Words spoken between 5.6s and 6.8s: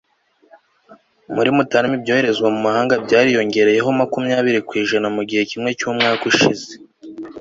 cy'umwaka ushize